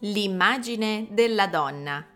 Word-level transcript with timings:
L'immagine 0.00 1.08
della 1.10 1.48
donna. 1.48 2.06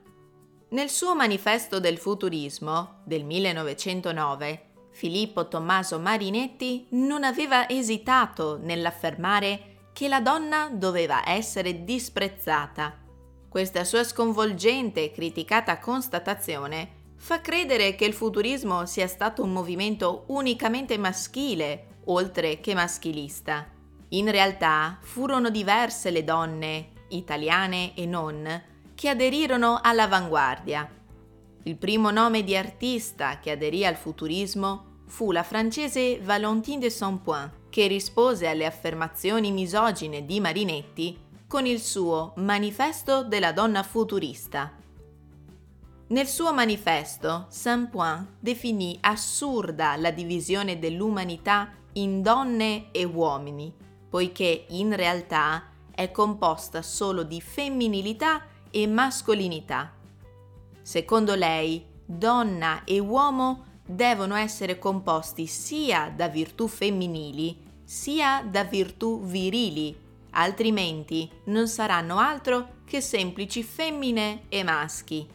Nel 0.69 0.89
suo 0.89 1.15
manifesto 1.15 1.81
del 1.81 1.99
futurismo 1.99 3.01
del 3.05 3.25
1909, 3.25 4.71
Filippo 4.93 5.49
Tommaso 5.49 5.99
Marinetti 5.99 6.87
non 6.91 7.25
aveva 7.25 7.69
esitato 7.69 8.59
nell'affermare 8.63 9.72
che 9.93 10.09
la 10.09 10.21
donna 10.21 10.71
doveva 10.73 11.29
essere 11.29 11.85
disprezzata. 11.85 12.99
Questa 13.49 13.85
sua 13.85 14.05
sconvolgente 14.05 15.05
e 15.05 15.13
criticata 15.13 15.79
constatazione 15.79 17.01
fa 17.17 17.41
credere 17.41 17.95
che 17.95 18.05
il 18.05 18.15
futurismo 18.15 18.87
sia 18.87 19.07
stato 19.07 19.43
un 19.43 19.53
movimento 19.53 20.25
unicamente 20.29 20.97
maschile, 20.99 22.01
oltre 22.07 22.61
che 22.61 22.75
maschilista. 22.75 23.69
In 24.09 24.31
realtà 24.31 24.99
furono 25.01 25.51
diverse 25.51 26.11
le 26.11 26.25
donne, 26.25 26.91
italiane 27.09 27.95
e 27.95 28.07
non, 28.07 28.63
che 28.95 29.09
aderirono 29.09 29.81
all'avanguardia 29.83 31.01
il 31.65 31.77
primo 31.77 32.11
nome 32.11 32.43
di 32.43 32.57
artista 32.57 33.39
che 33.39 33.53
aderì 33.53 33.87
al 33.87 33.95
futurismo 33.95 35.03
fu 35.07 35.31
la 35.31 35.45
francese 35.45 36.19
Valentine 36.21 36.81
de 36.81 36.91
Saint-Point, 36.91 37.53
che 37.73 37.87
rispose 37.87 38.47
alle 38.47 38.67
affermazioni 38.67 39.51
misogine 39.51 40.27
di 40.27 40.39
Marinetti 40.41 41.19
con 41.49 41.65
il 41.65 41.81
suo 41.81 42.35
Manifesto 42.37 43.25
della 43.25 43.53
donna 43.53 43.83
futurista. 43.83 44.77
Nel 46.09 46.27
suo 46.27 46.53
manifesto, 46.53 47.47
Saint-Point 47.49 48.35
definì 48.39 48.99
assurda 49.01 49.97
la 49.97 50.11
divisione 50.11 50.79
dell'umanità 50.79 51.73
in 51.95 52.21
donne 52.21 52.91
e 52.91 53.05
uomini, 53.05 53.73
poiché 54.11 54.67
in 54.69 54.95
realtà 54.95 55.71
è 55.95 56.11
composta 56.11 56.83
solo 56.83 57.23
di 57.23 57.41
femminilità 57.41 58.45
e 58.71 58.87
mascolinità 58.87 60.01
Secondo 60.83 61.37
lei, 61.37 61.87
donna 62.05 62.83
e 62.83 62.99
uomo 62.99 63.67
devono 63.87 64.35
essere 64.35 64.81
composti 64.81 65.47
sia 65.47 66.13
da 66.15 66.29
virtù 66.29 66.67
femminili 66.67 67.62
sia 67.93 68.43
da 68.43 68.65
virtù 68.65 69.23
virili, 69.23 69.95
altrimenti 70.31 71.31
non 71.45 71.69
saranno 71.69 72.17
altro 72.17 72.77
che 72.87 73.03
semplici 73.03 73.63
femmine 73.63 74.45
e 74.49 74.63
maschi. 74.63 75.29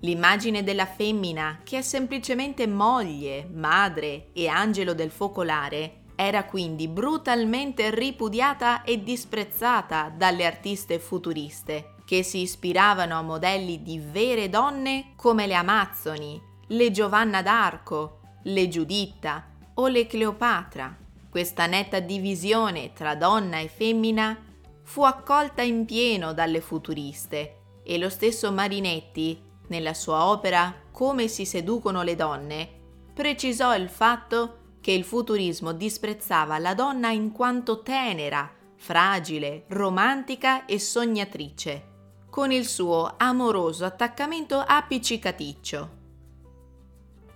L'immagine 0.00 0.62
della 0.62 0.84
femmina, 0.84 1.60
che 1.64 1.78
è 1.78 1.80
semplicemente 1.80 2.66
moglie, 2.66 3.48
madre 3.50 4.28
e 4.34 4.46
angelo 4.46 4.92
del 4.92 5.10
focolare, 5.10 6.02
era 6.14 6.44
quindi 6.44 6.86
brutalmente 6.86 7.88
ripudiata 7.90 8.82
e 8.82 9.02
disprezzata 9.02 10.12
dalle 10.14 10.44
artiste 10.44 10.98
futuriste 10.98 11.94
che 12.04 12.22
si 12.22 12.40
ispiravano 12.42 13.16
a 13.16 13.22
modelli 13.22 13.82
di 13.82 13.98
vere 13.98 14.50
donne 14.50 15.14
come 15.16 15.46
le 15.46 15.54
Amazzoni, 15.54 16.38
le 16.66 16.90
Giovanna 16.90 17.40
d'Arco, 17.40 18.20
le 18.42 18.68
Giuditta 18.68 19.46
o 19.74 19.86
le 19.86 20.06
Cleopatra. 20.06 21.01
Questa 21.32 21.64
netta 21.64 21.98
divisione 21.98 22.92
tra 22.92 23.14
donna 23.14 23.58
e 23.58 23.68
femmina 23.68 24.36
fu 24.82 25.02
accolta 25.02 25.62
in 25.62 25.86
pieno 25.86 26.34
dalle 26.34 26.60
futuriste 26.60 27.60
e 27.82 27.96
lo 27.96 28.10
stesso 28.10 28.52
Marinetti, 28.52 29.42
nella 29.68 29.94
sua 29.94 30.26
opera 30.26 30.74
Come 30.92 31.28
si 31.28 31.46
seducono 31.46 32.02
le 32.02 32.16
donne, 32.16 32.68
precisò 33.14 33.74
il 33.74 33.88
fatto 33.88 34.74
che 34.82 34.92
il 34.92 35.04
futurismo 35.04 35.72
disprezzava 35.72 36.58
la 36.58 36.74
donna 36.74 37.08
in 37.12 37.32
quanto 37.32 37.80
tenera, 37.80 38.52
fragile, 38.76 39.64
romantica 39.68 40.66
e 40.66 40.78
sognatrice 40.78 41.86
con 42.28 42.52
il 42.52 42.68
suo 42.68 43.14
amoroso 43.16 43.86
attaccamento 43.86 44.58
appiccicaticcio. 44.58 45.90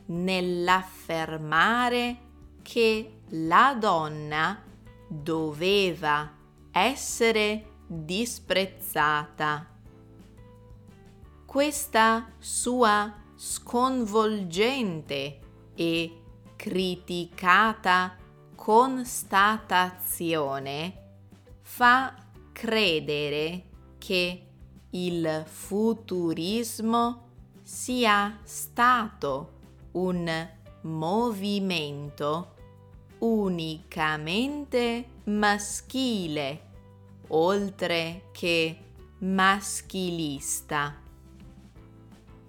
nell'affermare 0.06 2.17
che 2.62 3.15
la 3.31 3.77
donna 3.78 4.62
doveva 5.06 6.33
essere 6.70 7.64
disprezzata. 7.87 9.67
Questa 11.44 12.32
sua 12.38 13.12
sconvolgente 13.35 15.41
e 15.75 16.23
criticata 16.58 18.16
constatazione 18.56 21.05
fa 21.62 22.12
credere 22.50 23.62
che 23.96 24.46
il 24.90 25.44
futurismo 25.46 27.28
sia 27.62 28.40
stato 28.43 29.52
un 29.93 30.49
movimento 30.81 32.55
unicamente 33.19 35.06
maschile, 35.25 36.62
oltre 37.28 38.25
che 38.32 38.78
maschilista. 39.19 40.96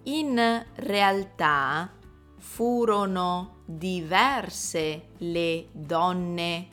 In 0.04 0.66
realtà 0.76 1.92
furono 2.38 3.58
diverse 3.72 5.10
le 5.18 5.68
donne 5.72 6.68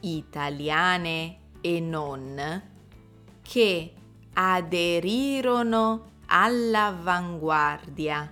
italiane 0.00 1.38
e 1.60 1.78
non 1.78 2.62
che 3.42 3.92
aderirono 4.32 6.14
all'avanguardia. 6.26 8.28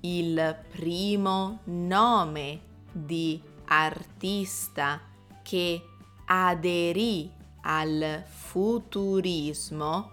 Il 0.00 0.58
primo 0.72 1.60
nome 1.64 2.60
di 2.90 3.40
artista 3.66 5.00
che 5.42 5.84
aderì 6.24 7.30
al 7.60 8.24
futurismo 8.26 10.10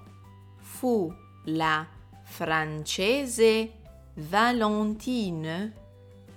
fu 0.58 1.12
la 1.46 1.88
francese 2.22 3.72
Valentine 4.14 5.86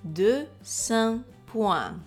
de 0.00 0.48
Saint-Point 0.60 2.02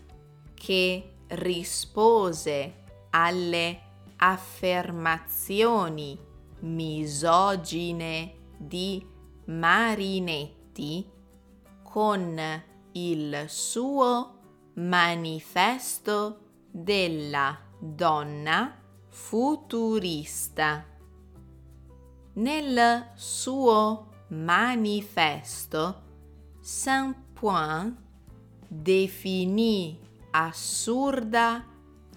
che 0.53 1.13
rispose 1.27 2.81
alle 3.11 3.79
affermazioni 4.17 6.17
misogine 6.59 8.35
di 8.57 9.05
Marinetti 9.45 11.09
con 11.83 12.63
il 12.93 13.43
suo 13.47 14.39
manifesto 14.75 16.39
della 16.71 17.59
donna 17.79 18.75
futurista. 19.09 20.85
Nel 22.35 23.11
suo 23.13 24.07
manifesto 24.29 26.01
Saint-Point 27.43 27.97
definì 28.69 29.99
assurda 30.31 31.65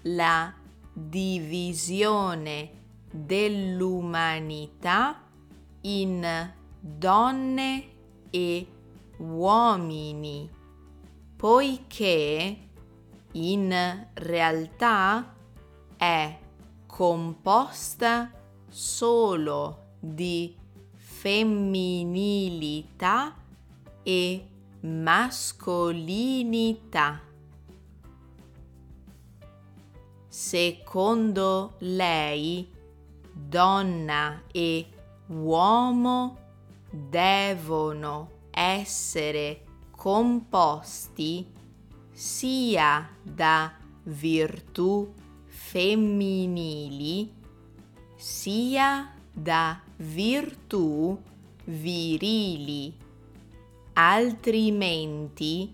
la 0.03 0.53
divisione 0.93 2.71
dell'umanità 3.11 5.21
in 5.81 6.53
donne 6.79 7.87
e 8.29 8.67
uomini, 9.17 10.49
poiché 11.35 12.57
in 13.33 14.07
realtà 14.13 15.35
è 15.97 16.39
composta 16.85 18.31
solo 18.69 19.95
di 19.99 20.55
femminilità 20.95 23.35
e 24.03 24.47
mascolinità. 24.81 27.21
Secondo 30.27 31.75
lei, 31.79 32.69
donna 33.31 34.43
e 34.51 34.85
uomo 35.27 36.37
devono 36.89 38.31
essere 38.51 39.63
composti 39.91 41.49
sia 42.11 43.07
da 43.21 43.73
virtù 44.03 45.13
femminili 45.47 47.35
sia 48.17 49.13
da 49.31 49.79
virtù 49.97 51.17
virili, 51.65 52.97
altrimenti 53.99 55.73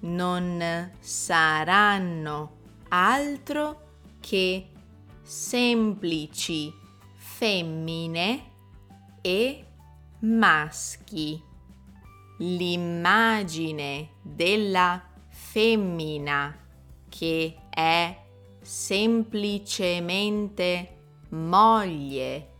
non 0.00 0.90
saranno 1.00 2.56
altro 2.88 3.80
che 4.20 4.68
semplici 5.22 6.72
femmine 7.16 8.50
e 9.20 9.64
maschi. 10.20 11.42
L'immagine 12.38 14.10
della 14.22 15.02
femmina 15.28 16.56
che 17.08 17.56
è 17.70 18.16
semplicemente 18.60 20.96
moglie, 21.30 22.50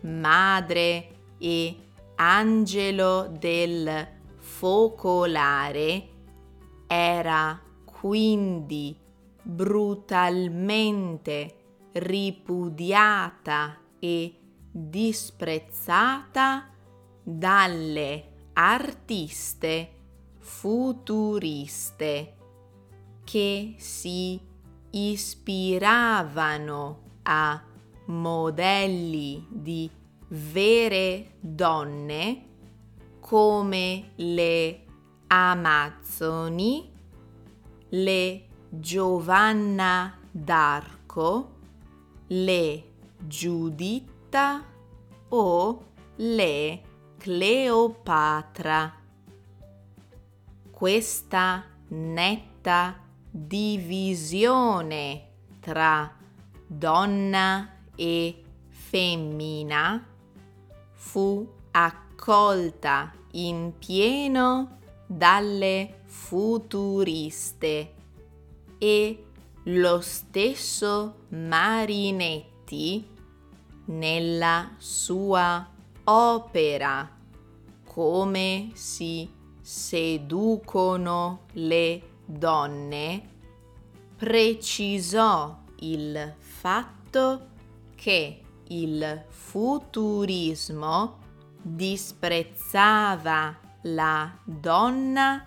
madre 0.00 1.08
e 1.38 1.76
angelo 2.16 3.32
del 3.38 4.16
focolare 4.58 6.08
era 6.88 7.62
quindi 7.84 8.98
brutalmente 9.40 11.54
ripudiata 11.92 13.78
e 14.00 14.34
disprezzata 14.68 16.70
dalle 17.22 18.48
artiste 18.54 19.92
futuriste 20.40 22.34
che 23.22 23.74
si 23.76 24.40
ispiravano 24.90 27.02
a 27.22 27.62
modelli 28.06 29.46
di 29.48 29.88
vere 30.30 31.36
donne 31.38 32.46
come 33.28 34.12
le 34.14 34.84
Amazzoni, 35.26 36.90
le 37.90 38.44
Giovanna 38.70 40.16
d'Arco, 40.30 41.56
le 42.28 42.84
Giuditta 43.18 44.64
o 45.28 45.84
le 46.16 46.82
Cleopatra. 47.18 48.94
Questa 50.70 51.64
netta 51.88 52.96
divisione 53.30 55.28
tra 55.60 56.16
donna 56.66 57.72
e 57.94 58.42
femmina 58.68 60.02
fu 60.94 61.46
accolta 61.72 63.16
in 63.32 63.72
pieno 63.78 64.78
dalle 65.06 66.02
futuriste. 66.04 67.94
E 68.78 69.24
lo 69.64 70.00
stesso 70.00 71.14
Marinetti 71.28 73.06
nella 73.86 74.70
sua 74.76 75.68
opera 76.04 77.16
come 77.84 78.70
si 78.74 79.28
seducono 79.60 81.40
le 81.52 82.02
donne 82.24 83.36
precisò 84.18 85.56
il 85.80 86.34
fatto 86.38 87.46
che 87.94 88.40
il 88.66 89.24
futurismo 89.28 91.18
disprezzava 91.74 93.56
la 93.82 94.32
donna 94.44 95.44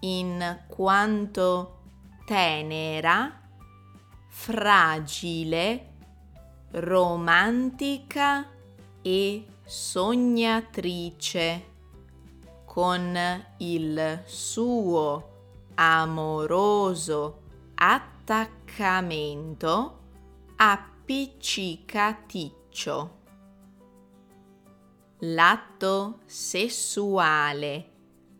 in 0.00 0.60
quanto 0.66 1.78
tenera, 2.24 3.40
fragile, 4.28 5.90
romantica 6.72 8.46
e 9.02 9.46
sognatrice, 9.64 11.70
con 12.64 13.16
il 13.58 14.22
suo 14.24 15.28
amoroso 15.74 17.42
attaccamento 17.74 19.98
appiccicaticcio. 20.56 23.21
L'atto 25.24 26.18
sessuale 26.26 27.90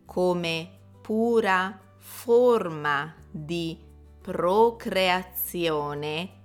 come 0.04 0.80
pura 1.00 1.78
forma 1.96 3.14
di 3.30 3.78
procreazione 4.20 6.40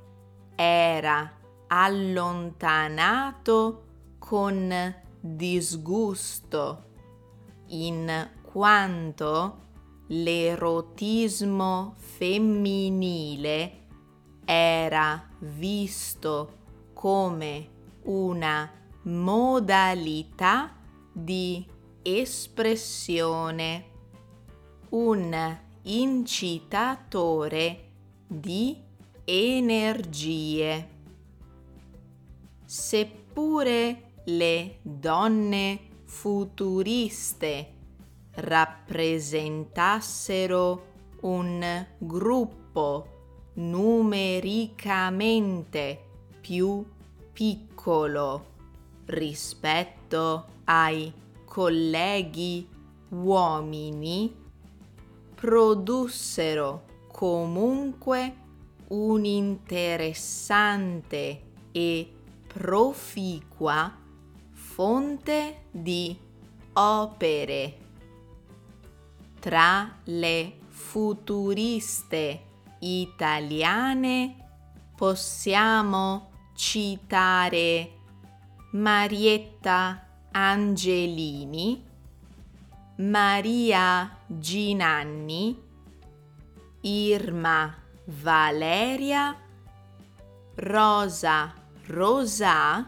era 0.54 1.36
allontanato 1.66 3.86
con 4.20 4.96
disgusto 5.20 6.84
in 7.70 8.30
quanto 8.44 9.66
l'erotismo 10.10 11.96
femminile 11.98 13.86
era 14.46 15.28
visto 15.40 16.58
come 16.94 17.70
una 18.04 18.72
modalità 19.08 20.76
di 21.12 21.66
espressione, 22.02 23.86
un 24.90 25.58
incitatore 25.84 27.84
di 28.28 28.76
energie. 29.24 30.96
seppure 32.66 34.12
le 34.26 34.80
donne 34.82 35.80
futuriste 36.04 37.74
rappresentassero 38.32 40.86
un 41.22 41.86
gruppo 41.98 43.08
numericamente 43.54 46.04
più 46.42 46.86
piccolo 47.32 48.56
rispetto 49.08 50.46
ai 50.66 51.12
colleghi 51.46 52.68
uomini, 53.10 54.36
produssero 55.36 56.84
comunque 57.12 58.36
un'interessante 58.88 61.42
e 61.72 62.14
proficua 62.48 63.96
fonte 64.52 65.64
di 65.72 66.18
opere. 66.74 67.78
Tra 69.40 70.00
le 70.06 70.58
futuriste 70.68 72.44
italiane 72.80 74.36
possiamo 74.96 76.32
citare 76.54 77.97
Marietta 78.72 80.06
Angelini, 80.32 81.84
Maria 82.98 84.18
Ginanni, 84.28 85.58
Irma 86.82 87.76
Valeria, 88.06 89.36
Rosa 90.56 91.66
Rosa, 91.88 92.86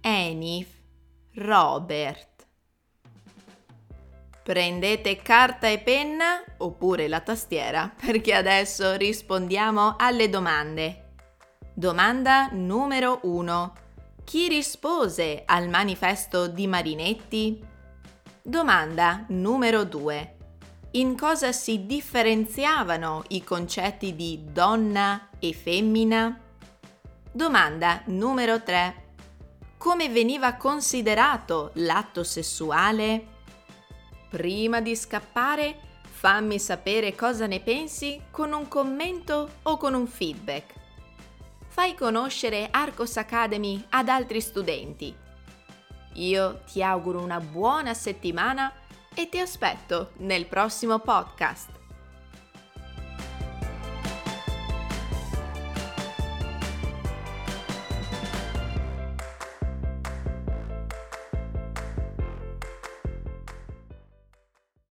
Enif 0.00 0.68
Robert. 1.34 2.44
Prendete 4.42 5.16
carta 5.22 5.68
e 5.68 5.78
penna 5.78 6.42
oppure 6.58 7.06
la 7.06 7.20
tastiera 7.20 7.88
perché 7.94 8.34
adesso 8.34 8.96
rispondiamo 8.96 9.94
alle 9.96 10.28
domande. 10.28 11.12
Domanda 11.72 12.48
numero 12.50 13.20
1. 13.22 13.72
Chi 14.24 14.48
rispose 14.48 15.42
al 15.44 15.68
manifesto 15.68 16.48
di 16.48 16.66
Marinetti? 16.66 17.62
Domanda 18.42 19.26
numero 19.28 19.84
2. 19.84 20.36
In 20.92 21.14
cosa 21.14 21.52
si 21.52 21.84
differenziavano 21.84 23.24
i 23.28 23.44
concetti 23.44 24.16
di 24.16 24.46
donna 24.50 25.28
e 25.38 25.52
femmina? 25.52 26.40
Domanda 27.30 28.02
numero 28.06 28.62
3. 28.62 29.02
Come 29.76 30.08
veniva 30.08 30.54
considerato 30.54 31.70
l'atto 31.74 32.24
sessuale? 32.24 33.26
Prima 34.30 34.80
di 34.80 34.96
scappare, 34.96 35.78
fammi 36.00 36.58
sapere 36.58 37.14
cosa 37.14 37.46
ne 37.46 37.60
pensi 37.60 38.20
con 38.30 38.52
un 38.52 38.66
commento 38.68 39.50
o 39.62 39.76
con 39.76 39.92
un 39.92 40.06
feedback. 40.06 40.83
Fai 41.74 41.96
conoscere 41.96 42.68
Arcos 42.70 43.16
Academy 43.16 43.84
ad 43.88 44.08
altri 44.08 44.40
studenti. 44.40 45.12
Io 46.12 46.60
ti 46.70 46.84
auguro 46.84 47.20
una 47.20 47.40
buona 47.40 47.94
settimana 47.94 48.72
e 49.12 49.28
ti 49.28 49.40
aspetto 49.40 50.12
nel 50.18 50.46
prossimo 50.46 51.00
podcast. 51.00 51.73